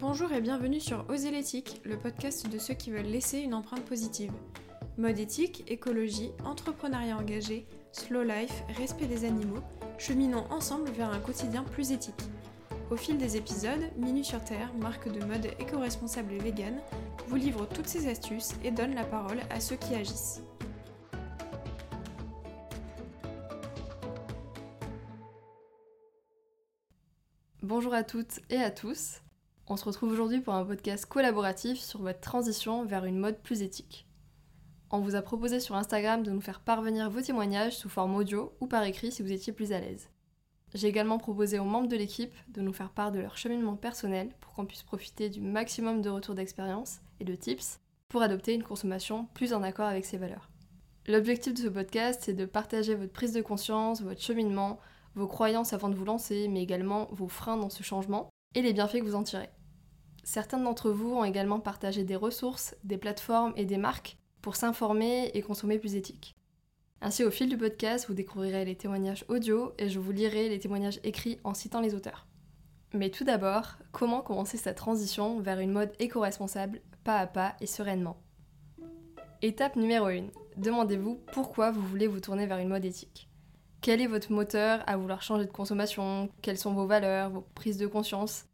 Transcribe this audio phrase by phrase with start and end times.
[0.00, 3.84] Bonjour et bienvenue sur Oser l'éthique, le podcast de ceux qui veulent laisser une empreinte
[3.84, 4.30] positive.
[4.96, 9.58] Mode éthique, écologie, entrepreneuriat engagé, slow life, respect des animaux,
[9.98, 12.14] cheminons ensemble vers un quotidien plus éthique.
[12.92, 16.78] Au fil des épisodes, Minu sur Terre, marque de mode éco-responsable et vegan,
[17.26, 20.42] vous livre toutes ces astuces et donne la parole à ceux qui agissent.
[27.64, 29.22] Bonjour à toutes et à tous.
[29.70, 33.60] On se retrouve aujourd'hui pour un podcast collaboratif sur votre transition vers une mode plus
[33.60, 34.06] éthique.
[34.90, 38.56] On vous a proposé sur Instagram de nous faire parvenir vos témoignages sous forme audio
[38.62, 40.08] ou par écrit si vous étiez plus à l'aise.
[40.72, 44.30] J'ai également proposé aux membres de l'équipe de nous faire part de leur cheminement personnel
[44.40, 48.62] pour qu'on puisse profiter du maximum de retours d'expérience et de tips pour adopter une
[48.62, 50.48] consommation plus en accord avec ses valeurs.
[51.06, 54.78] L'objectif de ce podcast, c'est de partager votre prise de conscience, votre cheminement,
[55.14, 58.72] vos croyances avant de vous lancer, mais également vos freins dans ce changement et les
[58.72, 59.50] bienfaits que vous en tirez.
[60.30, 65.30] Certains d'entre vous ont également partagé des ressources, des plateformes et des marques pour s'informer
[65.32, 66.36] et consommer plus éthique.
[67.00, 70.58] Ainsi, au fil du podcast, vous découvrirez les témoignages audio et je vous lirai les
[70.58, 72.26] témoignages écrits en citant les auteurs.
[72.92, 77.66] Mais tout d'abord, comment commencer sa transition vers une mode éco-responsable, pas à pas et
[77.66, 78.18] sereinement?
[79.40, 80.26] Étape numéro 1.
[80.58, 83.30] Demandez-vous pourquoi vous voulez vous tourner vers une mode éthique.
[83.80, 86.28] Quel est votre moteur à vouloir changer de consommation?
[86.42, 88.47] Quelles sont vos valeurs, vos prises de conscience?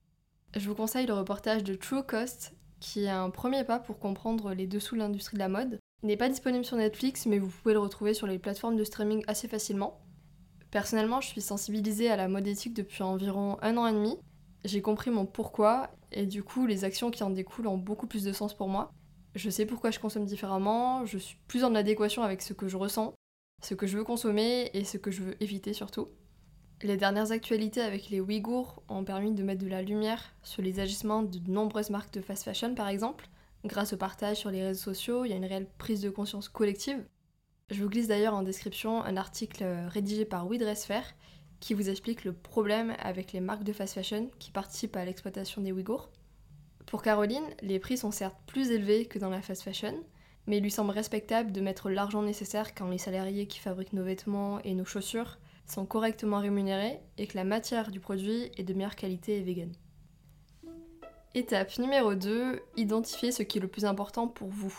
[0.56, 4.54] Je vous conseille le reportage de True Cost, qui est un premier pas pour comprendre
[4.54, 5.78] les dessous de l'industrie de la mode.
[6.02, 8.84] Il n'est pas disponible sur Netflix, mais vous pouvez le retrouver sur les plateformes de
[8.84, 10.00] streaming assez facilement.
[10.70, 14.16] Personnellement, je suis sensibilisée à la mode éthique depuis environ un an et demi.
[14.64, 18.24] J'ai compris mon pourquoi, et du coup, les actions qui en découlent ont beaucoup plus
[18.24, 18.90] de sens pour moi.
[19.34, 22.76] Je sais pourquoi je consomme différemment, je suis plus en adéquation avec ce que je
[22.76, 23.14] ressens,
[23.62, 26.08] ce que je veux consommer et ce que je veux éviter surtout.
[26.84, 30.80] Les dernières actualités avec les Ouïghours ont permis de mettre de la lumière sur les
[30.80, 33.26] agissements de nombreuses marques de fast fashion par exemple.
[33.64, 36.50] Grâce au partage sur les réseaux sociaux, il y a une réelle prise de conscience
[36.50, 37.02] collective.
[37.70, 40.60] Je vous glisse d'ailleurs en description un article rédigé par We
[41.58, 45.62] qui vous explique le problème avec les marques de fast fashion qui participent à l'exploitation
[45.62, 46.10] des Ouïghours.
[46.84, 49.94] Pour Caroline, les prix sont certes plus élevés que dans la fast fashion,
[50.46, 54.04] mais il lui semble respectable de mettre l'argent nécessaire quand les salariés qui fabriquent nos
[54.04, 58.74] vêtements et nos chaussures sont correctement rémunérés et que la matière du produit est de
[58.74, 59.72] meilleure qualité et vegan.
[61.34, 64.74] Étape numéro 2, identifier ce qui est le plus important pour vous.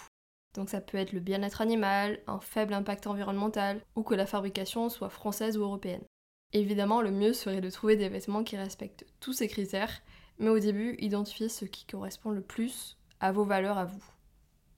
[0.53, 4.89] Donc ça peut être le bien-être animal, un faible impact environnemental ou que la fabrication
[4.89, 6.05] soit française ou européenne.
[6.53, 10.01] Évidemment, le mieux serait de trouver des vêtements qui respectent tous ces critères,
[10.39, 14.03] mais au début, identifiez ce qui correspond le plus à vos valeurs à vous.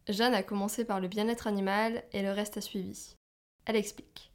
[0.08, 3.14] Jeanne a commencé par le bien-être animal et le reste a suivi.
[3.66, 4.32] Elle explique.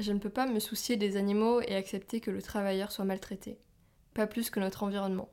[0.00, 3.58] Je ne peux pas me soucier des animaux et accepter que le travailleur soit maltraité.
[4.14, 5.28] Pas plus que notre environnement.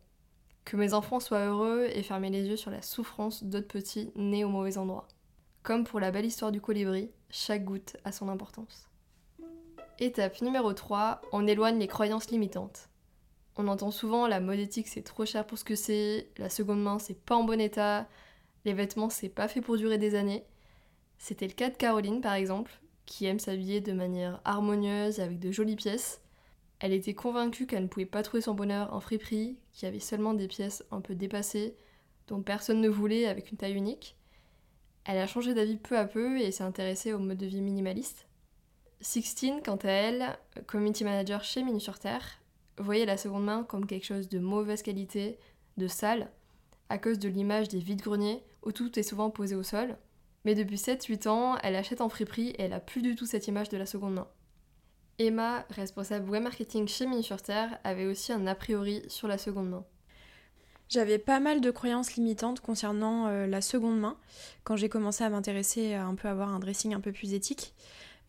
[0.66, 4.44] Que mes enfants soient heureux et fermer les yeux sur la souffrance d'autres petits nés
[4.44, 5.08] au mauvais endroit.
[5.64, 8.90] Comme pour la belle histoire du colibri, chaque goutte a son importance.
[10.00, 12.90] Étape numéro 3, on éloigne les croyances limitantes.
[13.56, 16.84] On entend souvent la mode éthique c'est trop cher pour ce que c'est, la seconde
[16.84, 18.06] main c'est pas en bon état,
[18.66, 20.44] les vêtements c'est pas fait pour durer des années.
[21.20, 25.52] C'était le cas de Caroline par exemple, qui aime s'habiller de manière harmonieuse avec de
[25.52, 26.22] jolies pièces.
[26.80, 30.00] Elle était convaincue qu'elle ne pouvait pas trouver son bonheur en friperie, qu'il y avait
[30.00, 31.76] seulement des pièces un peu dépassées,
[32.28, 34.16] dont personne ne voulait avec une taille unique.
[35.06, 38.28] Elle a changé d'avis peu à peu et s'est intéressée au mode de vie minimaliste.
[39.00, 40.38] Sixtine, quant à elle,
[40.68, 42.40] community manager chez Minu sur Terre,
[42.78, 45.40] voyait la seconde main comme quelque chose de mauvaise qualité,
[45.78, 46.30] de sale,
[46.90, 49.98] à cause de l'image des vides-greniers où tout est souvent posé au sol,
[50.48, 53.50] mais depuis 7-8 ans, elle achète en friperie et elle a plus du tout cette
[53.50, 54.30] image de la seconde main.
[55.20, 57.06] Emma, responsable web marketing chez
[57.44, 59.84] Terre, avait aussi un a priori sur la seconde main.
[60.88, 64.16] J'avais pas mal de croyances limitantes concernant euh, la seconde main
[64.64, 67.74] quand j'ai commencé à m'intéresser à un peu avoir un dressing un peu plus éthique.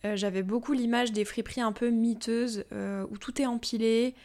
[0.05, 4.17] Euh, j'avais beaucoup l'image des friperies un peu miteuses euh, où tout est empilé,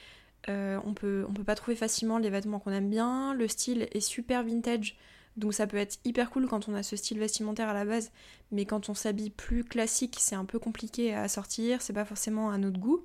[0.48, 4.02] on peut, on peut pas trouver facilement les vêtements qu'on aime bien, le style est
[4.02, 4.98] super vintage
[5.38, 8.12] donc ça peut être hyper cool quand on a ce style vestimentaire à la base,
[8.52, 12.52] mais quand on s'habille plus classique, c'est un peu compliqué à sortir, c'est pas forcément
[12.52, 13.04] à notre goût.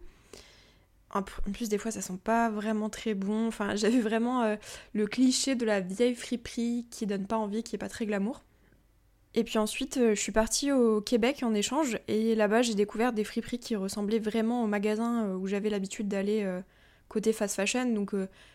[1.11, 3.47] En plus, des fois, ça sent pas vraiment très bon.
[3.47, 4.57] Enfin, j'avais vraiment euh,
[4.93, 8.45] le cliché de la vieille friperie qui donne pas envie, qui est pas très glamour.
[9.35, 13.13] Et puis ensuite, euh, je suis partie au Québec en échange, et là-bas, j'ai découvert
[13.13, 16.47] des friperies qui ressemblaient vraiment au magasin euh, où j'avais l'habitude d'aller
[17.09, 18.13] côté fast fashion, donc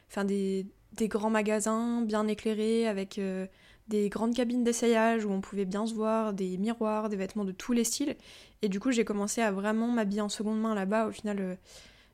[0.10, 3.48] enfin des, des grands magasins bien éclairés avec euh,
[3.88, 7.51] des grandes cabines d'essayage où on pouvait bien se voir, des miroirs, des vêtements de
[7.51, 8.16] tous les styles.
[8.62, 11.07] Et du coup, j'ai commencé à vraiment m'habiller en seconde main là-bas.
[11.07, 11.57] Au final,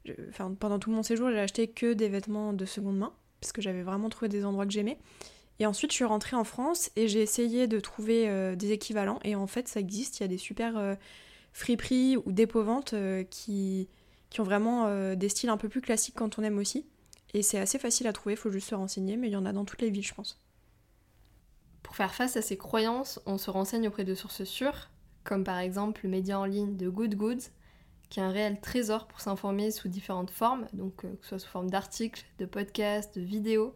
[0.07, 3.13] euh, pendant tout mon séjour, j'ai acheté que des vêtements de seconde main.
[3.41, 4.97] parce que j'avais vraiment trouvé des endroits que j'aimais.
[5.59, 9.19] Et ensuite, je suis rentrée en France et j'ai essayé de trouver euh, des équivalents.
[9.23, 10.19] Et en fait, ça existe.
[10.19, 10.97] Il y a des super
[11.53, 13.89] friperies ou dépôt-ventes euh, qui,
[14.29, 16.85] qui ont vraiment des styles un peu plus classiques quand on aime aussi.
[17.33, 19.45] Et c'est assez facile à trouver, il faut juste se renseigner, mais il y en
[19.45, 20.41] a dans toutes les villes, je pense.
[21.83, 24.89] Pour faire face à ces croyances, on se renseigne auprès de sources sûres,
[25.23, 27.49] comme par exemple le média en ligne de Good Goods,
[28.09, 31.49] qui est un réel trésor pour s'informer sous différentes formes, donc que ce soit sous
[31.49, 33.75] forme d'articles, de podcasts, de vidéos.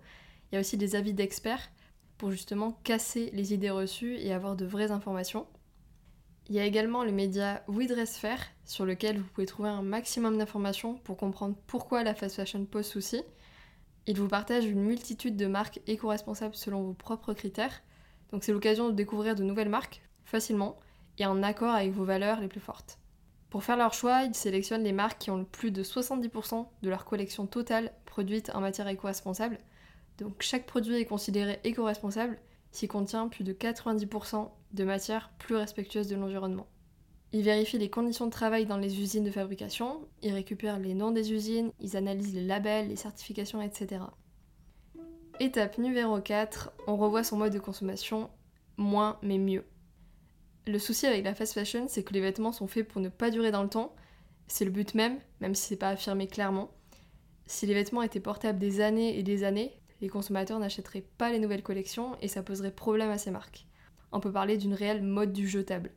[0.51, 1.69] Il y a aussi des avis d'experts
[2.17, 5.45] pour justement casser les idées reçues et avoir de vraies informations.
[6.49, 8.21] Il y a également le média We Dress
[8.65, 12.85] sur lequel vous pouvez trouver un maximum d'informations pour comprendre pourquoi la fast fashion pose
[12.85, 13.21] souci.
[14.05, 17.81] Il vous partage une multitude de marques éco-responsables selon vos propres critères,
[18.31, 20.77] donc c'est l'occasion de découvrir de nouvelles marques facilement
[21.19, 22.99] et en accord avec vos valeurs les plus fortes.
[23.49, 26.89] Pour faire leur choix, ils sélectionnent les marques qui ont le plus de 70% de
[26.89, 29.57] leur collection totale produite en matière éco-responsable,
[30.17, 32.39] donc chaque produit est considéré éco-responsable
[32.71, 36.67] s'il contient plus de 90% de matières plus respectueuses de l'environnement.
[37.35, 41.09] Ils vérifient les conditions de travail dans les usines de fabrication, ils récupèrent les noms
[41.09, 44.03] des usines, ils analysent les labels, les certifications, etc.
[45.39, 48.29] Étape numéro 4, on revoit son mode de consommation,
[48.77, 49.65] moins mais mieux.
[50.67, 53.31] Le souci avec la fast fashion, c'est que les vêtements sont faits pour ne pas
[53.31, 53.95] durer dans le temps.
[54.45, 56.69] C'est le but même, même si c'est pas affirmé clairement.
[57.47, 61.39] Si les vêtements étaient portables des années et des années, les consommateurs n'achèteraient pas les
[61.39, 63.65] nouvelles collections et ça poserait problème à ces marques.
[64.11, 65.89] On peut parler d'une réelle mode du jetable.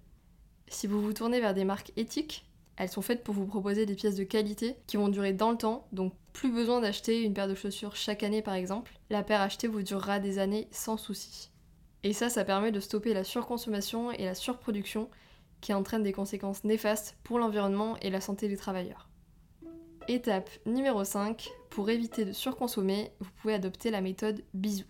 [0.68, 2.46] Si vous vous tournez vers des marques éthiques,
[2.76, 5.56] elles sont faites pour vous proposer des pièces de qualité qui vont durer dans le
[5.56, 8.92] temps, donc plus besoin d'acheter une paire de chaussures chaque année par exemple.
[9.08, 11.50] La paire achetée vous durera des années sans souci.
[12.02, 15.08] Et ça, ça permet de stopper la surconsommation et la surproduction
[15.60, 19.08] qui entraînent des conséquences néfastes pour l'environnement et la santé des travailleurs.
[20.08, 24.84] Étape numéro 5, pour éviter de surconsommer, vous pouvez adopter la méthode bisou.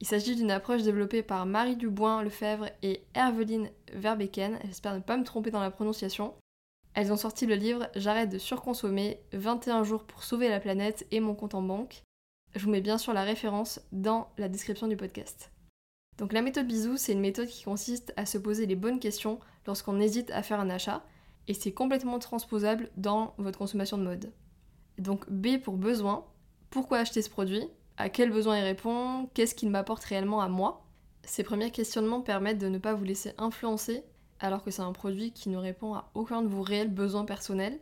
[0.00, 5.18] Il s'agit d'une approche développée par Marie Dubois Lefebvre et Herveline Verbeken, j'espère ne pas
[5.18, 6.34] me tromper dans la prononciation.
[6.94, 11.20] Elles ont sorti le livre J'arrête de surconsommer, 21 jours pour sauver la planète et
[11.20, 12.02] mon compte en banque.
[12.54, 15.52] Je vous mets bien sûr la référence dans la description du podcast.
[16.16, 19.38] Donc la méthode bisou, c'est une méthode qui consiste à se poser les bonnes questions
[19.66, 21.04] lorsqu'on hésite à faire un achat
[21.46, 24.32] et c'est complètement transposable dans votre consommation de mode.
[24.98, 26.26] Donc B pour besoin,
[26.70, 27.68] pourquoi acheter ce produit?
[28.00, 30.86] À quel besoin il répond Qu'est-ce qu'il m'apporte réellement à moi.
[31.22, 34.04] Ces premiers questionnements permettent de ne pas vous laisser influencer
[34.38, 37.78] alors que c'est un produit qui ne répond à aucun de vos réels besoins personnels.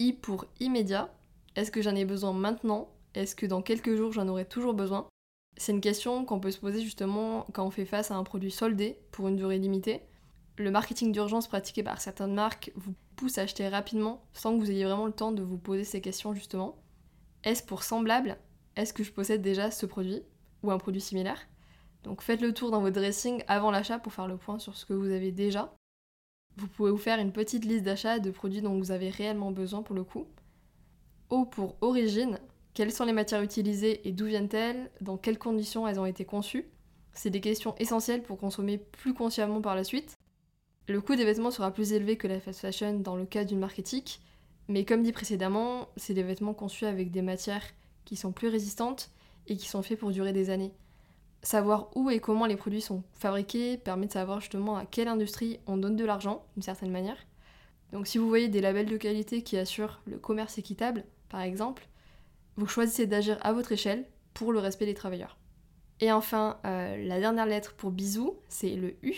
[0.00, 1.14] I pour immédiat,
[1.54, 2.88] est-ce que j'en ai besoin maintenant?
[3.14, 5.06] Est-ce que dans quelques jours j'en aurai toujours besoin?
[5.56, 8.50] C'est une question qu'on peut se poser justement quand on fait face à un produit
[8.50, 10.00] soldé pour une durée limitée.
[10.56, 14.72] Le marketing d'urgence pratiqué par certaines marques vous pousse à acheter rapidement sans que vous
[14.72, 16.82] ayez vraiment le temps de vous poser ces questions justement.
[17.44, 18.36] Est-ce pour semblable
[18.80, 20.22] Est-ce que je possède déjà ce produit
[20.62, 21.46] ou un produit similaire?
[22.02, 24.86] Donc faites le tour dans votre dressing avant l'achat pour faire le point sur ce
[24.86, 25.76] que vous avez déjà.
[26.56, 29.82] Vous pouvez vous faire une petite liste d'achats de produits dont vous avez réellement besoin
[29.82, 30.26] pour le coup.
[31.28, 32.38] O pour origine,
[32.72, 34.90] quelles sont les matières utilisées et d'où viennent-elles?
[35.02, 36.64] Dans quelles conditions elles ont été conçues?
[37.12, 40.16] C'est des questions essentielles pour consommer plus consciemment par la suite.
[40.88, 43.58] Le coût des vêtements sera plus élevé que la fast fashion dans le cas d'une
[43.58, 44.22] marque éthique,
[44.68, 47.74] mais comme dit précédemment, c'est des vêtements conçus avec des matières
[48.04, 49.10] qui sont plus résistantes
[49.46, 50.72] et qui sont faits pour durer des années.
[51.42, 55.58] Savoir où et comment les produits sont fabriqués permet de savoir justement à quelle industrie
[55.66, 57.16] on donne de l'argent, d'une certaine manière.
[57.92, 61.88] Donc si vous voyez des labels de qualité qui assurent le commerce équitable, par exemple,
[62.56, 64.04] vous choisissez d'agir à votre échelle
[64.34, 65.38] pour le respect des travailleurs.
[66.00, 69.14] Et enfin, euh, la dernière lettre pour bisous, c'est le U,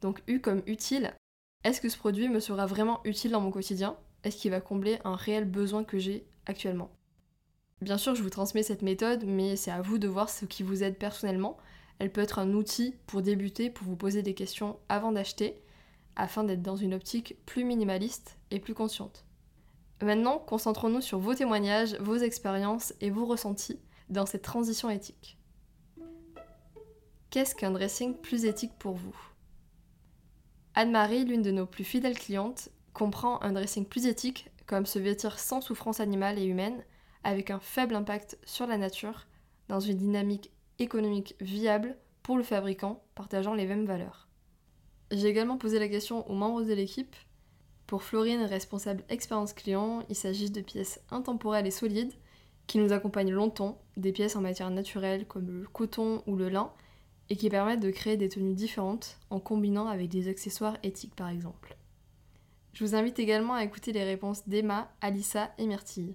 [0.00, 1.14] donc U comme utile.
[1.64, 3.96] Est-ce que ce produit me sera vraiment utile dans mon quotidien?
[4.24, 6.90] Est-ce qu'il va combler un réel besoin que j'ai actuellement?
[7.82, 10.62] Bien sûr, je vous transmets cette méthode, mais c'est à vous de voir ce qui
[10.62, 11.58] vous aide personnellement.
[11.98, 15.60] Elle peut être un outil pour débuter, pour vous poser des questions avant d'acheter,
[16.16, 19.26] afin d'être dans une optique plus minimaliste et plus consciente.
[20.02, 23.78] Maintenant, concentrons-nous sur vos témoignages, vos expériences et vos ressentis
[24.08, 25.38] dans cette transition éthique.
[27.28, 29.16] Qu'est-ce qu'un dressing plus éthique pour vous?
[30.74, 35.38] Anne-Marie, l'une de nos plus fidèles clientes, comprend un dressing plus éthique, comme se vêtir
[35.38, 36.82] sans souffrance animale et humaine,
[37.26, 39.26] avec un faible impact sur la nature,
[39.68, 44.28] dans une dynamique économique viable pour le fabricant, partageant les mêmes valeurs.
[45.10, 47.16] J'ai également posé la question aux membres de l'équipe.
[47.88, 52.12] Pour Florine, responsable expérience client, il s'agit de pièces intemporelles et solides
[52.68, 56.72] qui nous accompagnent longtemps, des pièces en matière naturelle comme le coton ou le lin,
[57.28, 61.28] et qui permettent de créer des tenues différentes en combinant avec des accessoires éthiques par
[61.28, 61.76] exemple.
[62.72, 66.14] Je vous invite également à écouter les réponses d'Emma, Alissa et Myrtille.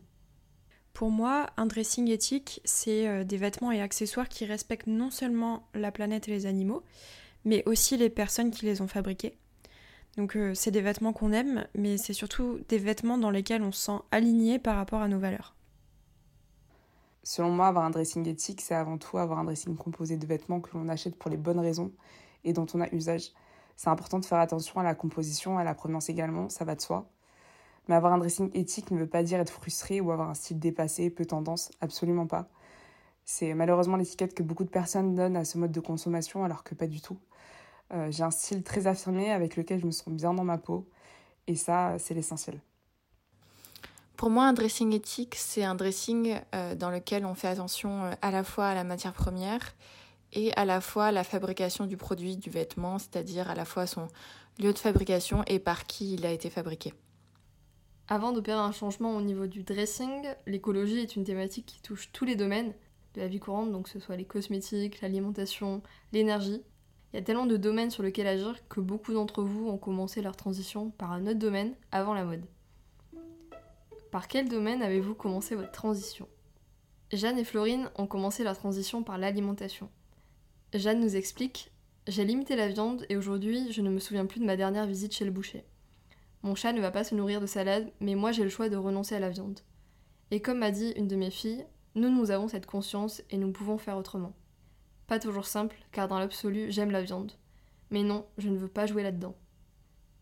[0.94, 5.68] Pour moi, un dressing éthique, c'est euh, des vêtements et accessoires qui respectent non seulement
[5.74, 6.84] la planète et les animaux,
[7.46, 9.38] mais aussi les personnes qui les ont fabriqués.
[10.18, 13.72] Donc euh, c'est des vêtements qu'on aime, mais c'est surtout des vêtements dans lesquels on
[13.72, 15.56] se sent aligné par rapport à nos valeurs.
[17.24, 20.60] Selon moi, avoir un dressing éthique, c'est avant tout avoir un dressing composé de vêtements
[20.60, 21.92] que l'on achète pour les bonnes raisons
[22.44, 23.32] et dont on a usage.
[23.76, 26.82] C'est important de faire attention à la composition, à la provenance également, ça va de
[26.82, 27.10] soi.
[27.92, 30.58] Mais avoir un dressing éthique ne veut pas dire être frustré ou avoir un style
[30.58, 32.48] dépassé, peu tendance, absolument pas.
[33.26, 36.74] C'est malheureusement l'étiquette que beaucoup de personnes donnent à ce mode de consommation alors que
[36.74, 37.18] pas du tout.
[37.94, 40.88] Euh, j'ai un style très affirmé avec lequel je me sens bien dans ma peau
[41.48, 42.62] et ça, c'est l'essentiel.
[44.16, 48.14] Pour moi, un dressing éthique, c'est un dressing euh, dans lequel on fait attention euh,
[48.22, 49.76] à la fois à la matière première
[50.32, 53.86] et à la fois à la fabrication du produit, du vêtement, c'est-à-dire à la fois
[53.86, 54.08] son
[54.60, 56.94] lieu de fabrication et par qui il a été fabriqué.
[58.12, 62.26] Avant d'opérer un changement au niveau du dressing, l'écologie est une thématique qui touche tous
[62.26, 62.74] les domaines
[63.14, 66.62] de la vie courante, donc que ce soit les cosmétiques, l'alimentation, l'énergie.
[67.14, 70.22] Il y a tellement de domaines sur lesquels agir que beaucoup d'entre vous ont commencé
[70.22, 72.44] leur transition par un autre domaine avant la mode.
[74.12, 76.28] Par quel domaine avez-vous commencé votre transition?
[77.14, 79.90] Jeanne et Florine ont commencé leur transition par l'alimentation.
[80.74, 81.72] Jeanne nous explique
[82.08, 85.14] J'ai limité la viande et aujourd'hui je ne me souviens plus de ma dernière visite
[85.14, 85.64] chez le boucher.
[86.44, 88.78] Mon chat ne va pas se nourrir de salade, mais moi j'ai le choix de
[88.78, 89.60] renoncer à la viande.
[90.32, 93.52] Et comme m'a dit une de mes filles, nous nous avons cette conscience et nous
[93.52, 94.34] pouvons faire autrement.
[95.08, 97.34] Pas toujours simple, car dans l'absolu j'aime la viande.
[97.90, 99.36] Mais non, je ne veux pas jouer là-dedans.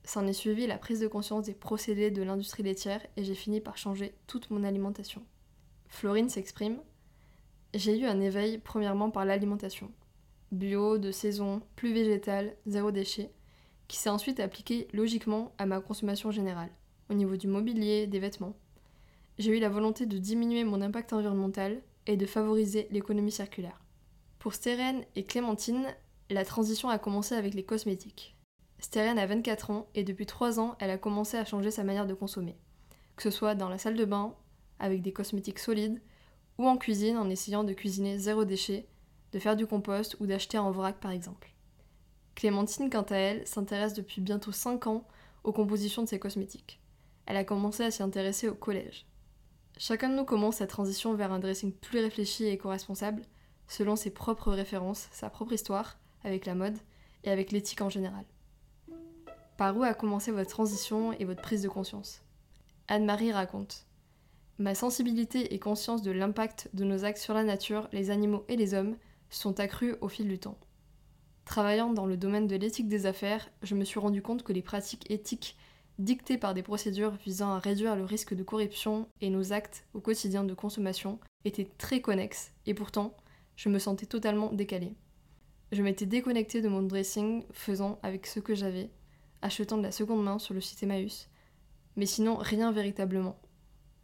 [0.03, 3.61] S'en est suivi la prise de conscience des procédés de l'industrie laitière et j'ai fini
[3.61, 5.23] par changer toute mon alimentation.
[5.88, 6.79] Florine s'exprime
[7.73, 9.91] J'ai eu un éveil premièrement par l'alimentation.
[10.51, 13.31] Bio, de saison, plus végétal, zéro déchet,
[13.89, 16.69] qui s'est ensuite appliqué logiquement à ma consommation générale,
[17.10, 18.55] au niveau du mobilier, des vêtements.
[19.39, 23.81] J'ai eu la volonté de diminuer mon impact environnemental et de favoriser l'économie circulaire.
[24.38, 25.88] Pour Stérène et Clémentine,
[26.29, 28.38] la transition a commencé avec les cosmétiques.
[28.77, 32.05] Stériane a 24 ans et depuis 3 ans, elle a commencé à changer sa manière
[32.05, 32.55] de consommer.
[33.15, 34.36] Que ce soit dans la salle de bain,
[34.77, 36.00] avec des cosmétiques solides,
[36.60, 38.88] ou en cuisine en essayant de cuisiner zéro déchet,
[39.31, 41.53] de faire du compost ou d'acheter en vrac par exemple.
[42.39, 45.05] Clémentine, quant à elle, s'intéresse depuis bientôt 5 ans
[45.43, 46.79] aux compositions de ses cosmétiques.
[47.25, 49.05] Elle a commencé à s'y intéresser au collège.
[49.77, 53.24] Chacun de nous commence sa transition vers un dressing plus réfléchi et éco-responsable,
[53.67, 56.77] selon ses propres références, sa propre histoire, avec la mode
[57.25, 58.24] et avec l'éthique en général.
[59.58, 62.22] Par où a commencé votre transition et votre prise de conscience?
[62.88, 63.86] Anne-Marie raconte
[64.60, 68.55] Ma sensibilité et conscience de l'impact de nos actes sur la nature, les animaux et
[68.55, 68.96] les hommes
[69.29, 70.58] sont accrues au fil du temps.
[71.50, 74.62] Travaillant dans le domaine de l'éthique des affaires, je me suis rendu compte que les
[74.62, 75.58] pratiques éthiques
[75.98, 80.00] dictées par des procédures visant à réduire le risque de corruption et nos actes au
[80.00, 83.18] quotidien de consommation étaient très connexes et pourtant,
[83.56, 84.94] je me sentais totalement décalée.
[85.72, 88.91] Je m'étais déconnectée de mon dressing faisant avec ce que j'avais
[89.41, 91.29] achetant de la seconde main sur le site Emmaüs.
[91.96, 93.39] Mais sinon, rien véritablement.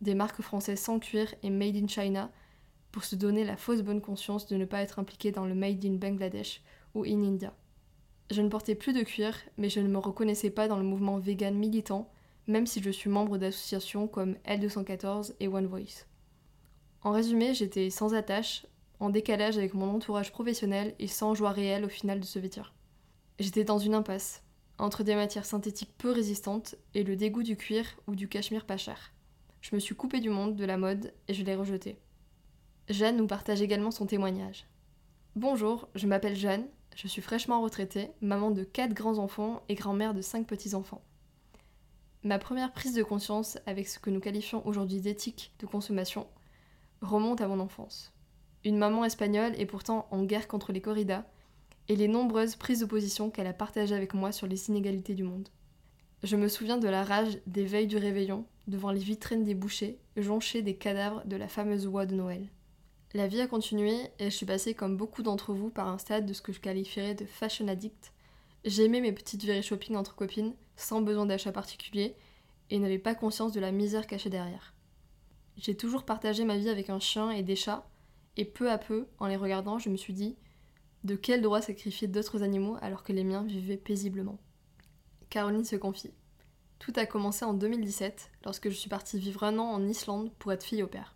[0.01, 2.31] Des marques françaises sans cuir et made in China
[2.91, 5.85] pour se donner la fausse bonne conscience de ne pas être impliqué dans le made
[5.85, 6.63] in Bangladesh
[6.95, 7.53] ou in India.
[8.31, 11.19] Je ne portais plus de cuir, mais je ne me reconnaissais pas dans le mouvement
[11.19, 12.09] vegan militant,
[12.47, 16.05] même si je suis membre d'associations comme L214 et One Voice.
[17.03, 18.65] En résumé, j'étais sans attache,
[18.99, 22.73] en décalage avec mon entourage professionnel et sans joie réelle au final de se vêtir.
[23.39, 24.41] J'étais dans une impasse,
[24.77, 28.77] entre des matières synthétiques peu résistantes et le dégoût du cuir ou du cachemire pas
[28.77, 29.11] cher.
[29.61, 31.97] Je me suis coupée du monde, de la mode, et je l'ai rejeté.
[32.89, 34.67] Jeanne nous partage également son témoignage.
[35.35, 40.21] Bonjour, je m'appelle Jeanne, je suis fraîchement retraitée, maman de 4 grands-enfants et grand-mère de
[40.21, 41.01] 5 petits-enfants.
[42.23, 46.25] Ma première prise de conscience avec ce que nous qualifions aujourd'hui d'éthique de consommation
[47.01, 48.13] remonte à mon enfance.
[48.63, 51.25] Une maman espagnole est pourtant en guerre contre les corridas
[51.89, 55.23] et les nombreuses prises de position qu'elle a partagées avec moi sur les inégalités du
[55.23, 55.49] monde.
[56.23, 59.99] Je me souviens de la rage des veilles du réveillon devant les vitrines des bouchers,
[60.15, 62.47] jonchées des cadavres de la fameuse oie de Noël.
[63.15, 66.25] La vie a continué et je suis passée comme beaucoup d'entre vous par un stade
[66.25, 68.11] de ce que je qualifierais de fashion addict.
[68.65, 72.17] J'aimais mes petites virées shopping entre copines sans besoin d'achat particulier
[72.69, 74.73] et n'avais pas conscience de la misère cachée derrière.
[75.55, 77.87] J'ai toujours partagé ma vie avec un chien et des chats
[78.35, 80.35] et peu à peu, en les regardant, je me suis dit
[81.05, 84.39] de quel droit sacrifier d'autres animaux alors que les miens vivaient paisiblement?
[85.29, 86.11] Caroline se confie.
[86.79, 90.51] Tout a commencé en 2017, lorsque je suis partie vivre un an en Islande pour
[90.51, 91.15] être fille au père.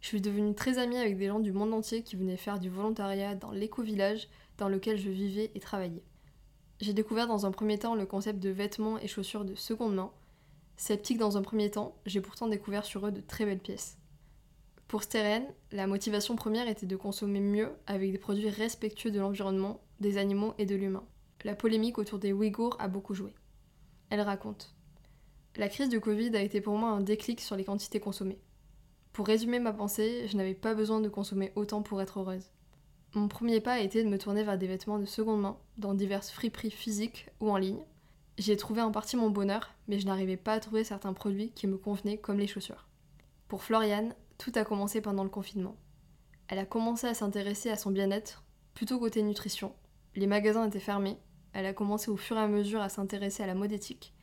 [0.00, 2.70] Je suis devenue très amie avec des gens du monde entier qui venaient faire du
[2.70, 6.02] volontariat dans l'éco-village dans lequel je vivais et travaillais.
[6.80, 10.10] J'ai découvert dans un premier temps le concept de vêtements et chaussures de seconde main.
[10.78, 13.98] Sceptique dans un premier temps, j'ai pourtant découvert sur eux de très belles pièces.
[14.88, 19.82] Pour Steren, la motivation première était de consommer mieux avec des produits respectueux de l'environnement,
[20.00, 21.04] des animaux et de l'humain.
[21.44, 23.34] La polémique autour des Ouïghours a beaucoup joué.
[24.08, 24.74] Elle raconte
[25.56, 28.40] La crise du Covid a été pour moi un déclic sur les quantités consommées.
[29.12, 32.50] Pour résumer ma pensée, je n'avais pas besoin de consommer autant pour être heureuse.
[33.14, 35.94] Mon premier pas a été de me tourner vers des vêtements de seconde main, dans
[35.94, 37.84] diverses friperies physiques ou en ligne.
[38.38, 41.50] J'y ai trouvé en partie mon bonheur, mais je n'arrivais pas à trouver certains produits
[41.50, 42.86] qui me convenaient comme les chaussures.
[43.48, 45.76] Pour Floriane, tout a commencé pendant le confinement.
[46.46, 49.74] Elle a commencé à s'intéresser à son bien-être, plutôt côté nutrition.
[50.14, 51.18] Les magasins étaient fermés,
[51.52, 54.14] elle a commencé au fur et à mesure à s'intéresser à la mode éthique.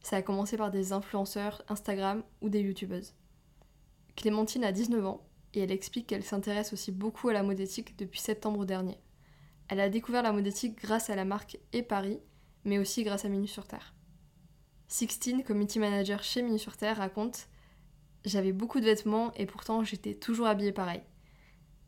[0.00, 3.14] Ça a commencé par des influenceurs Instagram ou des youtubeuses.
[4.18, 7.96] Clémentine a 19 ans et elle explique qu'elle s'intéresse aussi beaucoup à la mode éthique
[7.96, 8.98] depuis septembre dernier.
[9.68, 12.18] Elle a découvert la mode éthique grâce à la marque et Paris,
[12.64, 13.94] mais aussi grâce à Minu sur Terre.
[14.88, 17.46] Sixtine, community manager chez Minu sur Terre, raconte
[18.24, 21.02] J'avais beaucoup de vêtements et pourtant j'étais toujours habillée pareil.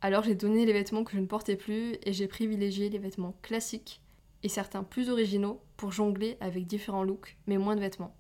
[0.00, 3.34] Alors j'ai donné les vêtements que je ne portais plus et j'ai privilégié les vêtements
[3.42, 4.02] classiques
[4.44, 8.16] et certains plus originaux pour jongler avec différents looks mais moins de vêtements.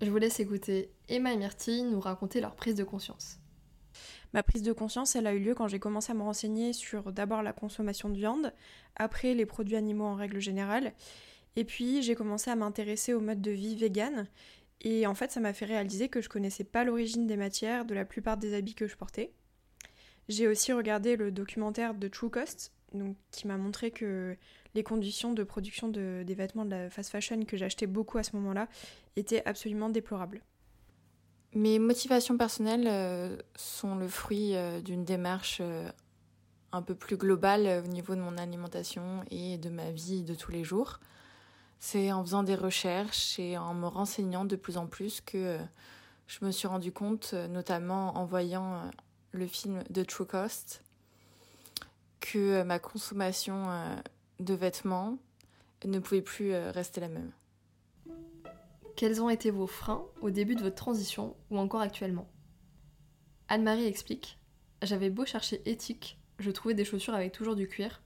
[0.00, 3.38] Je vous laisse écouter Emma et Myrtille nous raconter leur prise de conscience.
[4.32, 7.12] Ma prise de conscience, elle a eu lieu quand j'ai commencé à me renseigner sur
[7.12, 8.52] d'abord la consommation de viande,
[8.96, 10.94] après les produits animaux en règle générale,
[11.56, 14.26] et puis j'ai commencé à m'intéresser au mode de vie vegan,
[14.80, 17.94] et en fait ça m'a fait réaliser que je connaissais pas l'origine des matières de
[17.94, 19.30] la plupart des habits que je portais.
[20.28, 22.72] J'ai aussi regardé le documentaire de True Cost,
[23.30, 24.36] qui m'a montré que
[24.74, 28.22] les conditions de production de, des vêtements de la fast fashion que j'achetais beaucoup à
[28.22, 28.68] ce moment-là
[29.16, 30.42] étaient absolument déplorables.
[31.54, 35.88] Mes motivations personnelles euh, sont le fruit euh, d'une démarche euh,
[36.72, 40.50] un peu plus globale au niveau de mon alimentation et de ma vie de tous
[40.50, 40.98] les jours.
[41.78, 45.58] C'est en faisant des recherches et en me renseignant de plus en plus que
[46.26, 48.90] je me suis rendu compte, notamment en voyant
[49.30, 50.82] le film de True Cost,
[52.20, 53.66] que ma consommation
[54.40, 55.18] de vêtements
[55.84, 57.30] ne pouvait plus rester la même.
[58.96, 62.30] Quels ont été vos freins au début de votre transition ou encore actuellement
[63.48, 64.38] Anne-Marie explique
[64.82, 68.02] J'avais beau chercher éthique, je trouvais des chaussures avec toujours du cuir,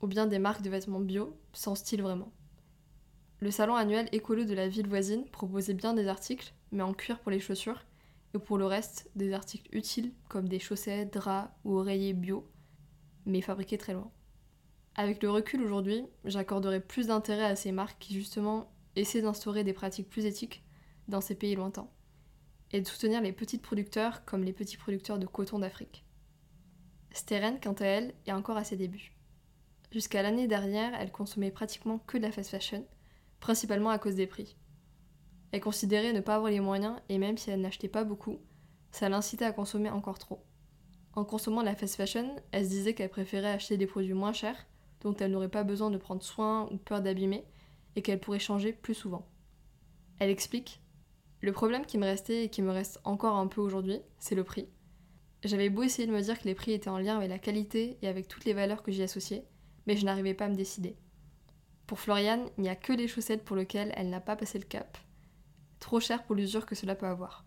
[0.00, 2.32] ou bien des marques de vêtements bio, sans style vraiment.
[3.40, 7.18] Le salon annuel écolo de la ville voisine proposait bien des articles, mais en cuir
[7.18, 7.84] pour les chaussures,
[8.34, 12.48] et pour le reste, des articles utiles comme des chaussettes, draps ou oreillers bio,
[13.26, 14.10] mais fabriqués très loin.
[14.94, 19.72] Avec le recul aujourd'hui, j'accorderai plus d'intérêt à ces marques qui justement essayer d'instaurer des
[19.72, 20.64] pratiques plus éthiques
[21.08, 21.88] dans ces pays lointains
[22.72, 26.04] et de soutenir les petits producteurs comme les petits producteurs de coton d'Afrique.
[27.12, 29.12] Steren, quant à elle, est encore à ses débuts.
[29.90, 32.86] Jusqu'à l'année dernière, elle consommait pratiquement que de la fast fashion,
[33.40, 34.56] principalement à cause des prix.
[35.50, 38.38] Elle considérait ne pas avoir les moyens et même si elle n'achetait pas beaucoup,
[38.90, 40.42] ça l'incitait à consommer encore trop.
[41.14, 44.66] En consommant la fast fashion, elle se disait qu'elle préférait acheter des produits moins chers,
[45.02, 47.44] dont elle n'aurait pas besoin de prendre soin ou peur d'abîmer,
[47.96, 49.28] et qu'elle pourrait changer plus souvent.
[50.18, 50.80] Elle explique
[51.40, 54.44] Le problème qui me restait et qui me reste encore un peu aujourd'hui, c'est le
[54.44, 54.68] prix.
[55.44, 57.98] J'avais beau essayer de me dire que les prix étaient en lien avec la qualité
[58.02, 59.44] et avec toutes les valeurs que j'y associais,
[59.86, 60.96] mais je n'arrivais pas à me décider.
[61.86, 64.64] Pour Floriane, il n'y a que les chaussettes pour lesquelles elle n'a pas passé le
[64.64, 64.96] cap.
[65.80, 67.44] Trop cher pour l'usure que cela peut avoir.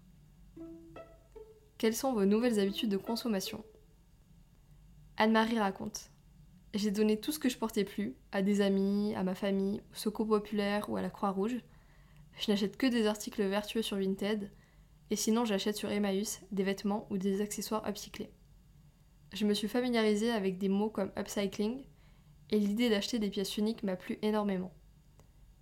[1.77, 3.63] Quelles sont vos nouvelles habitudes de consommation?
[5.17, 6.11] Anne-Marie raconte
[6.77, 9.95] j'ai donné tout ce que je portais plus à des amis, à ma famille, au
[9.95, 11.57] Secours Populaire ou à la Croix-Rouge.
[12.37, 14.51] Je n'achète que des articles vertueux sur Vinted,
[15.09, 18.29] et sinon j'achète sur Emmaüs des vêtements ou des accessoires upcyclés.
[19.33, 21.83] Je me suis familiarisée avec des mots comme upcycling,
[22.51, 24.73] et l'idée d'acheter des pièces uniques m'a plu énormément.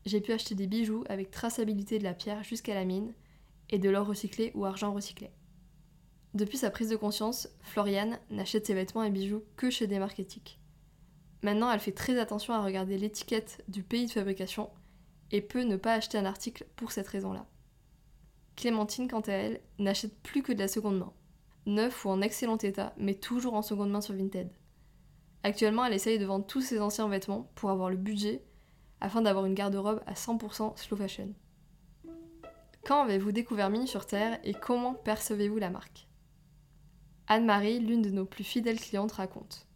[0.05, 3.13] J'ai pu acheter des bijoux avec traçabilité de la pierre jusqu'à la mine,
[3.69, 5.29] et de l'or recyclé ou argent recyclé.
[6.33, 10.59] Depuis sa prise de conscience, Floriane n'achète ses vêtements et bijoux que chez des marques.
[11.43, 14.69] Maintenant, elle fait très attention à regarder l'étiquette du pays de fabrication
[15.31, 17.45] et peut ne pas acheter un article pour cette raison-là.
[18.55, 21.13] Clémentine, quant à elle, n'achète plus que de la seconde main,
[21.65, 24.49] neuf ou en excellent état, mais toujours en seconde main sur Vinted.
[25.43, 28.41] Actuellement, elle essaye de vendre tous ses anciens vêtements pour avoir le budget
[29.01, 31.33] afin d'avoir une garde-robe à 100% slow fashion.
[32.85, 36.07] Quand avez-vous découvert Mini sur Terre et comment percevez-vous la marque?
[37.27, 39.67] Anne-Marie, l'une de nos plus fidèles clientes, raconte.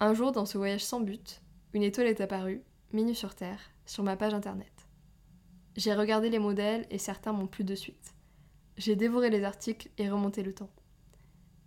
[0.00, 4.04] Un jour, dans ce voyage sans but, une étoile est apparue, Minu sur Terre, sur
[4.04, 4.72] ma page internet.
[5.76, 8.14] J'ai regardé les modèles et certains m'ont plu de suite.
[8.76, 10.70] J'ai dévoré les articles et remonté le temps.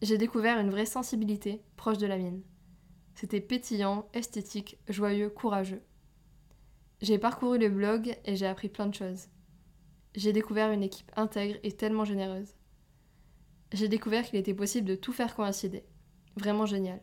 [0.02, 2.42] J'ai découvert une vraie sensibilité proche de la mienne.
[3.16, 5.84] C'était pétillant, esthétique, joyeux, courageux.
[7.02, 9.28] J'ai parcouru le blog et j'ai appris plein de choses.
[10.16, 12.56] J'ai découvert une équipe intègre et tellement généreuse.
[13.74, 15.84] J'ai découvert qu'il était possible de tout faire coïncider.
[16.38, 17.02] Vraiment génial.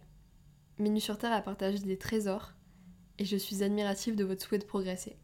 [0.78, 2.52] Minu sur Terre a partagé des trésors
[3.18, 5.16] et je suis admirative de votre souhait de progresser.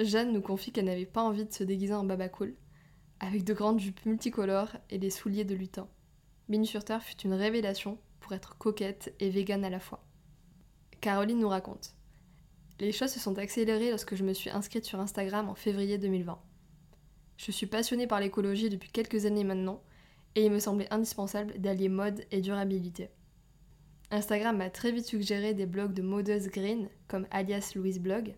[0.00, 2.56] Jeanne nous confie qu'elle n'avait pas envie de se déguiser en baba cool,
[3.20, 5.88] avec de grandes jupes multicolores et des souliers de lutin.
[6.48, 10.04] Minu sur Terre fut une révélation pour être coquette et végane à la fois.
[11.00, 11.94] Caroline nous raconte.
[12.80, 16.40] Les choses se sont accélérées lorsque je me suis inscrite sur Instagram en février 2020.
[17.36, 19.80] Je suis passionnée par l'écologie depuis quelques années maintenant,
[20.34, 23.10] et il me semblait indispensable d'allier mode et durabilité.
[24.10, 28.34] Instagram m'a très vite suggéré des blogs de modeuses green, comme alias Louise Blog.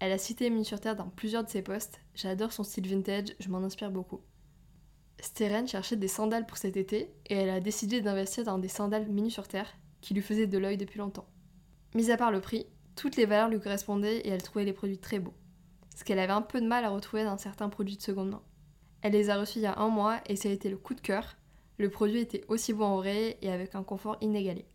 [0.00, 3.36] Elle a cité Mini sur Terre dans plusieurs de ses posts, j'adore son style vintage,
[3.38, 4.20] je m'en inspire beaucoup.
[5.20, 9.06] Steren cherchait des sandales pour cet été, et elle a décidé d'investir dans des sandales
[9.06, 11.28] Mini sur Terre, qui lui faisaient de l'œil depuis longtemps.
[11.94, 14.98] Mis à part le prix, toutes les valeurs lui correspondaient et elle trouvait les produits
[14.98, 15.34] très beaux.
[15.94, 18.42] Ce qu'elle avait un peu de mal à retrouver dans certains produits de seconde main.
[19.02, 20.94] Elle les a reçus il y a un mois et ça a été le coup
[20.94, 21.36] de cœur.
[21.78, 24.66] Le produit était aussi beau en vrai et avec un confort inégalé.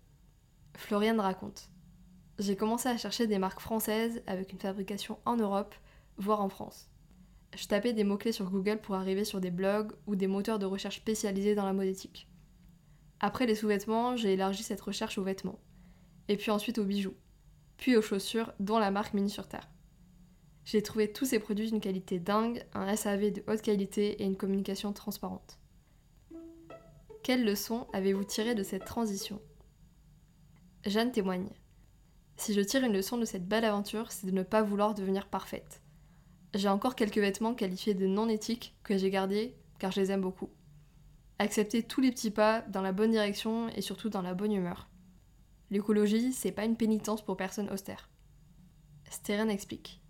[0.77, 1.69] Floriane raconte
[2.37, 5.73] J'ai commencé à chercher des marques françaises avec une fabrication en Europe,
[6.17, 6.89] voire en France.
[7.55, 10.65] Je tapais des mots-clés sur Google pour arriver sur des blogs ou des moteurs de
[10.65, 12.27] recherche spécialisés dans la mode éthique.
[13.21, 15.59] Après les sous-vêtements, j'ai élargi cette recherche aux vêtements,
[16.27, 17.15] et puis ensuite aux bijoux,
[17.77, 19.69] puis aux chaussures, dont la marque Mini sur Terre.
[20.65, 24.35] J'ai trouvé tous ces produits d'une qualité dingue, un SAV de haute qualité et une
[24.35, 25.59] communication transparente.
[27.23, 29.39] Quelles leçons avez-vous tirées de cette transition?
[30.85, 31.49] Jeanne témoigne.
[32.37, 35.27] Si je tire une leçon de cette belle aventure, c'est de ne pas vouloir devenir
[35.27, 35.81] parfaite.
[36.53, 40.21] J'ai encore quelques vêtements qualifiés de non éthiques que j'ai gardés car je les aime
[40.21, 40.51] beaucoup.
[41.39, 44.87] Accepter tous les petits pas dans la bonne direction et surtout dans la bonne humeur.
[45.71, 48.07] L'écologie, c'est pas une pénitence pour personne austère.
[49.09, 50.01] Steren explique.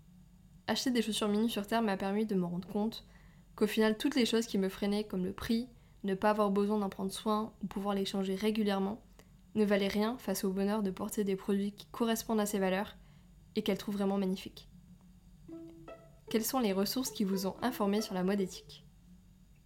[0.66, 3.06] Acheter des chaussures mini sur Terre m'a permis de me rendre compte
[3.54, 5.68] qu'au final, toutes les choses qui me freinaient, comme le prix,
[6.04, 9.00] ne pas avoir besoin d'en prendre soin ou pouvoir les changer régulièrement,
[9.56, 12.96] ne valait rien face au bonheur de porter des produits qui correspondent à ses valeurs
[13.56, 14.68] et qu'elle trouve vraiment magnifiques.
[16.30, 18.84] Quelles sont les ressources qui vous ont informé sur la mode éthique?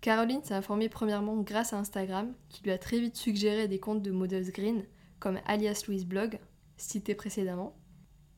[0.01, 4.03] Caroline s'est informée premièrement grâce à Instagram, qui lui a très vite suggéré des comptes
[4.03, 4.85] de modeuses green,
[5.19, 6.39] comme alias Louise Blog,
[6.77, 7.77] cité précédemment.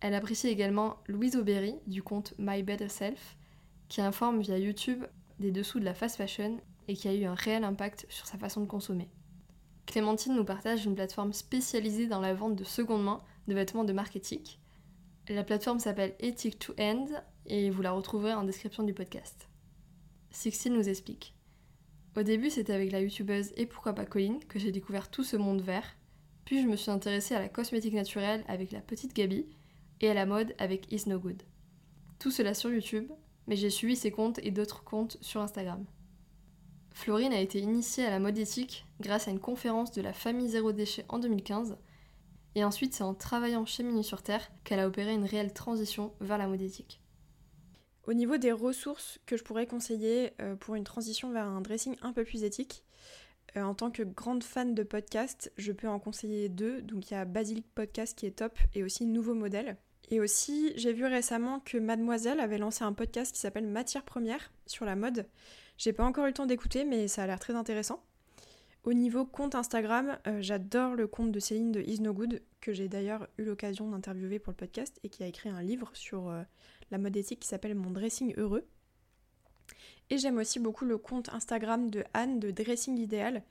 [0.00, 3.36] Elle apprécie également Louise Aubéry, du compte My Better Self,
[3.88, 5.04] qui informe via YouTube
[5.38, 8.38] des dessous de la fast fashion et qui a eu un réel impact sur sa
[8.38, 9.08] façon de consommer.
[9.86, 13.92] Clémentine nous partage une plateforme spécialisée dans la vente de seconde main de vêtements de
[13.92, 14.60] marque éthique.
[15.28, 17.06] La plateforme s'appelle Ethic to End
[17.46, 19.48] et vous la retrouverez en description du podcast.
[20.30, 21.34] Sixtine nous explique.
[22.16, 25.36] Au début, c'était avec la youtubeuse et pourquoi pas Colline que j'ai découvert tout ce
[25.36, 25.96] monde vert.
[26.44, 29.46] Puis je me suis intéressée à la cosmétique naturelle avec la petite Gabi
[30.00, 31.42] et à la mode avec Is No Good.
[32.18, 33.10] Tout cela sur YouTube,
[33.46, 35.84] mais j'ai suivi ses comptes et d'autres comptes sur Instagram.
[37.02, 40.48] Florine a été initiée à la mode éthique grâce à une conférence de la famille
[40.48, 41.76] Zéro Déchet en 2015,
[42.54, 46.14] et ensuite c'est en travaillant chez Mini sur Terre qu'elle a opéré une réelle transition
[46.20, 47.00] vers la mode éthique.
[48.06, 51.96] Au niveau des ressources que je pourrais conseiller euh, pour une transition vers un dressing
[52.02, 52.84] un peu plus éthique,
[53.56, 56.82] euh, en tant que grande fan de podcast, je peux en conseiller deux.
[56.82, 59.76] Donc il y a Basilic Podcast qui est top et aussi Nouveau Modèle.
[60.12, 64.52] Et aussi, j'ai vu récemment que Mademoiselle avait lancé un podcast qui s'appelle Matière Première
[64.66, 65.26] sur la mode.
[65.78, 68.02] J'ai pas encore eu le temps d'écouter, mais ça a l'air très intéressant.
[68.84, 72.72] Au niveau compte Instagram, euh, j'adore le compte de Céline de Is No Good, que
[72.72, 76.28] j'ai d'ailleurs eu l'occasion d'interviewer pour le podcast et qui a écrit un livre sur
[76.28, 76.42] euh,
[76.90, 78.66] la mode éthique qui s'appelle Mon Dressing Heureux.
[80.10, 83.44] Et j'aime aussi beaucoup le compte Instagram de Anne de Dressing Idéal,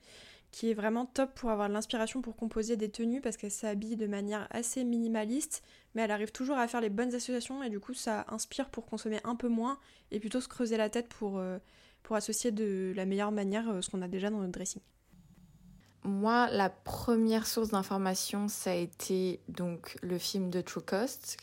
[0.50, 4.06] qui est vraiment top pour avoir l'inspiration pour composer des tenues parce qu'elle s'habille de
[4.06, 5.62] manière assez minimaliste,
[5.94, 8.84] mais elle arrive toujours à faire les bonnes associations et du coup ça inspire pour
[8.84, 9.78] consommer un peu moins
[10.10, 11.58] et plutôt se creuser la tête pour euh,
[12.02, 14.82] pour associer de la meilleure manière euh, ce qu'on a déjà dans notre dressing
[16.04, 21.36] Moi, la première source d'information, ça a été donc le film de True Cost.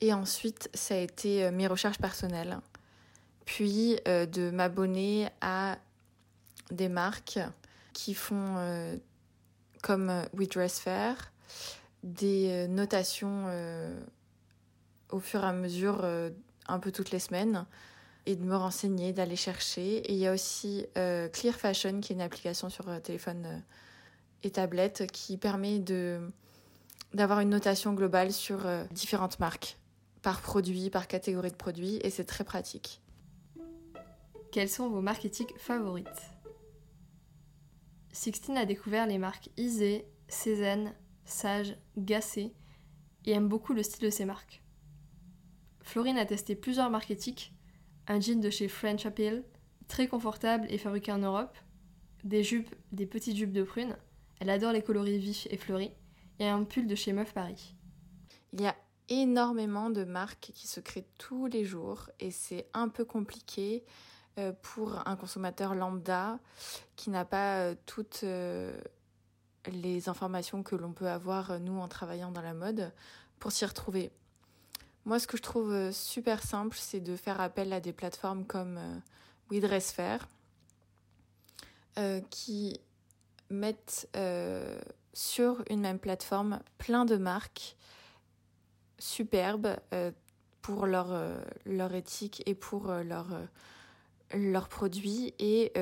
[0.00, 2.58] Et ensuite, ça a été euh, mes recherches personnelles.
[3.44, 5.78] Puis euh, de m'abonner à
[6.70, 7.40] des marques
[7.92, 8.56] qui font,
[9.82, 11.32] comme We Dress Fair,
[12.04, 13.46] des notations
[15.10, 16.04] au fur et à mesure,
[16.68, 17.66] un peu toutes les semaines,
[18.26, 19.98] et de me renseigner, d'aller chercher.
[19.98, 23.44] Et il y a aussi euh, Clear Fashion, qui est une application sur euh, téléphone
[23.46, 23.58] euh,
[24.42, 26.20] et tablette, qui permet de
[27.12, 28.60] d'avoir une notation globale sur
[28.92, 29.78] différentes marques,
[30.22, 33.02] par produit, par catégorie de produits, et c'est très pratique.
[34.52, 36.06] Quelles sont vos marques éthiques favorites?
[38.12, 42.52] Sixtine a découvert les marques Isée, Cézanne, Sage, Gassé
[43.26, 44.62] et aime beaucoup le style de ces marques.
[45.82, 47.52] Florine a testé plusieurs marques éthiques
[48.10, 49.44] un jean de chez French Appeal,
[49.86, 51.56] très confortable et fabriqué en Europe.
[52.24, 53.96] des jupes, des petites jupes de prune.
[54.40, 55.92] Elle adore les coloris vifs et fleuris.
[56.38, 57.74] Et un pull de chez Meuf Paris.
[58.52, 58.74] Il y a
[59.08, 63.84] énormément de marques qui se créent tous les jours et c'est un peu compliqué
[64.38, 66.40] euh, pour un consommateur lambda
[66.96, 68.78] qui n'a pas euh, toutes euh,
[69.70, 72.92] les informations que l'on peut avoir nous en travaillant dans la mode
[73.38, 74.10] pour s'y retrouver.
[75.04, 78.78] Moi, ce que je trouve super simple, c'est de faire appel à des plateformes comme
[79.50, 80.28] WeDressFair
[82.30, 82.80] qui
[83.48, 84.08] mettent
[85.12, 87.76] sur une même plateforme plein de marques
[88.98, 90.12] superbes euh,
[90.62, 93.26] pour leur, euh, leur éthique et pour euh, leur,
[94.34, 95.34] leurs produits.
[95.38, 95.72] Et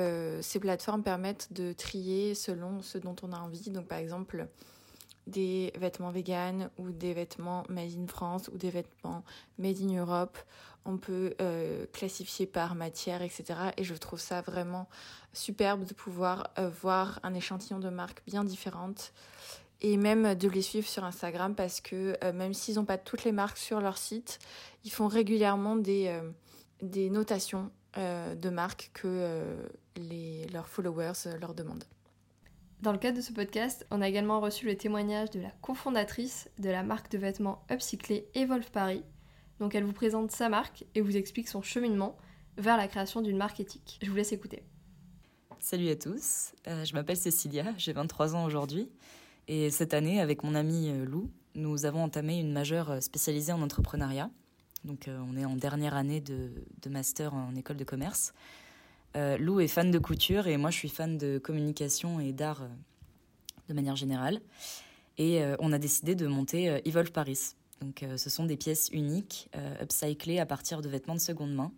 [0.41, 3.69] ces plateformes permettent de trier selon ce dont on a envie.
[3.69, 4.47] Donc par exemple,
[5.29, 9.23] des vêtements vegan ou des vêtements made in France ou des vêtements
[9.57, 10.37] made in Europe.
[10.85, 11.35] On peut
[11.91, 13.43] classifier par matière, etc.
[13.77, 14.87] Et je trouve ça vraiment
[15.33, 19.11] superbe de pouvoir voir un échantillon de marques bien différentes
[19.81, 23.23] et même de les suivre sur Instagram parce que euh, même s'ils n'ont pas toutes
[23.23, 24.39] les marques sur leur site,
[24.83, 26.29] ils font régulièrement des, euh,
[26.81, 29.55] des notations euh, de marques que
[29.95, 31.85] les, leurs followers leur demandent.
[32.81, 36.49] Dans le cadre de ce podcast, on a également reçu le témoignage de la cofondatrice
[36.59, 39.03] de la marque de vêtements upcyclés Evolve Paris.
[39.73, 42.15] Elle vous présente sa marque et vous explique son cheminement
[42.57, 43.99] vers la création d'une marque éthique.
[44.01, 44.63] Je vous laisse écouter.
[45.59, 48.89] Salut à tous, je m'appelle Cécilia, j'ai 23 ans aujourd'hui.
[49.49, 53.51] Et cette année, avec mon ami euh, Lou, nous avons entamé une majeure euh, spécialisée
[53.51, 54.29] en entrepreneuriat.
[54.85, 56.51] Donc euh, on est en dernière année de,
[56.87, 58.33] master en école de commerce.
[59.15, 62.67] Lou est fan de couture et moi je suis fan de communication et d'art
[63.67, 64.41] de manière générale.
[65.17, 67.55] Et on a décidé de monter Evolve Paris.
[67.81, 69.49] Donc ce sont des pièces uniques,
[69.81, 71.71] upcyclées à partir de vêtements de seconde main.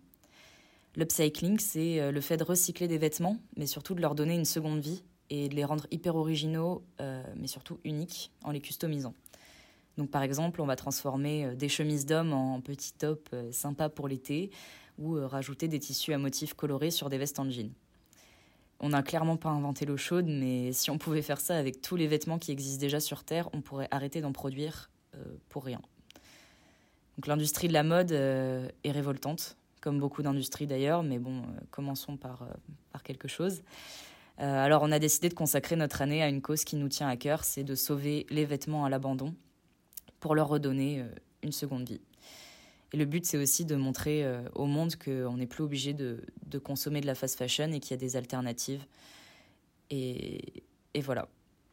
[0.94, 4.80] L'upcycling, c'est le fait de recycler des vêtements, mais surtout de leur donner une seconde
[4.80, 9.14] vie et de les rendre hyper originaux, euh, mais surtout uniques, en les customisant.
[9.96, 13.88] Donc par exemple, on va transformer euh, des chemises d'hommes en petits tops euh, sympas
[13.88, 14.50] pour l'été,
[15.02, 17.72] ou rajouter des tissus à motifs colorés sur des vestes en jean.
[18.80, 21.96] On n'a clairement pas inventé l'eau chaude, mais si on pouvait faire ça avec tous
[21.96, 24.90] les vêtements qui existent déjà sur Terre, on pourrait arrêter d'en produire
[25.48, 25.80] pour rien.
[27.16, 32.44] Donc l'industrie de la mode est révoltante, comme beaucoup d'industries d'ailleurs, mais bon, commençons par,
[33.04, 33.62] quelque chose.
[34.40, 37.08] Euh, alors on a décidé de consacrer notre année à une cause qui nous tient
[37.08, 39.34] à cœur, c'est de sauver les vêtements à l'abandon
[40.20, 41.08] pour leur redonner euh,
[41.42, 42.00] une seconde vie.
[42.92, 46.22] Et le but, c'est aussi de montrer euh, au monde qu'on n'est plus obligé de,
[46.62, 48.84] consommer de la fast fashion et qu'il y a des alternatives.
[49.90, 50.62] Et,
[51.02, 51.28] voilà.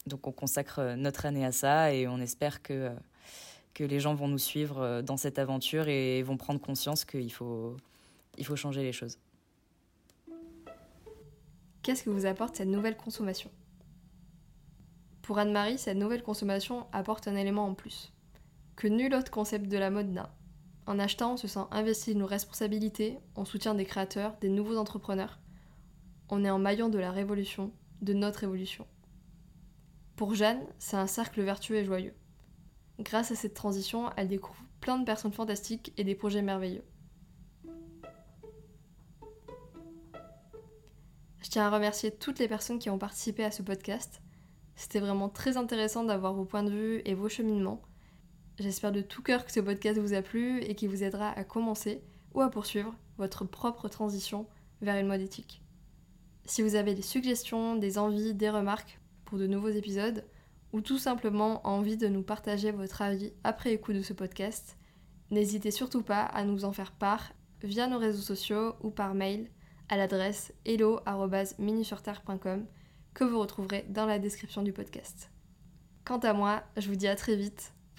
[0.08, 2.92] Donc on consacre notre année à ça et on espère que,
[3.74, 7.76] que les gens vont nous suivre dans cette aventure et vont prendre conscience qu'il faut,
[8.38, 9.18] il faut changer les choses.
[11.84, 13.52] Qu'est-ce que vous apporte cette nouvelle consommation?
[15.22, 18.12] Pour Anne-Marie, cette nouvelle consommation apporte un élément en plus,
[18.76, 20.34] que nul autre concept de la mode n'a.
[20.90, 24.78] En achetant, on se sent investi de nos responsabilités, on soutient des créateurs, des nouveaux
[24.78, 25.40] entrepreneurs.
[26.30, 27.72] On est en maillon de la révolution,
[28.02, 28.88] de notre évolution.
[30.16, 32.16] Pour Jeanne, c'est un cercle vertueux et joyeux.
[32.98, 36.84] Grâce à cette transition, elle découvre plein de personnes fantastiques et des projets merveilleux.
[41.38, 44.24] Je tiens à remercier toutes les personnes qui ont participé à ce podcast.
[44.76, 47.84] C'était vraiment très intéressant d'avoir vos points de vue et vos cheminements.
[48.60, 51.46] J'espère de tout cœur que ce podcast vous a plu et qu'il vous aidera à
[51.46, 54.48] commencer ou à poursuivre votre propre transition
[54.82, 55.62] vers une mode éthique.
[56.44, 60.26] Si vous avez des suggestions, des envies, des remarques pour de nouveaux épisodes,
[60.74, 64.78] ou tout simplement envie de nous partager votre avis après écoute de ce podcast,
[65.32, 67.32] n'hésitez surtout pas à nous en faire part
[67.64, 69.50] via nos réseaux sociaux ou par mail
[69.88, 72.66] à l'adresse hello.minusurterre.com
[73.14, 75.32] que vous retrouverez dans la description du podcast.
[76.04, 77.74] Quant à moi, je vous dis à très vite